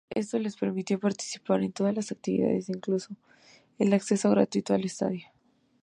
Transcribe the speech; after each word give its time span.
Esto 0.09 0.39
les 0.39 0.57
permitió 0.57 0.99
participar 0.99 1.61
de 1.61 1.69
todas 1.69 1.93
las 1.93 2.11
actividades, 2.11 2.69
incluido 2.69 3.05
el 3.77 3.93
acceso 3.93 4.31
gratuito 4.31 4.73
al 4.73 4.83
estadio. 4.85 5.27